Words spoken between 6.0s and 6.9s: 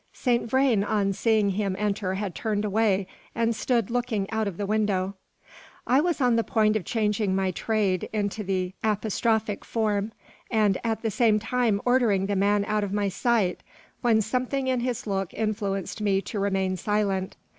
was on the point of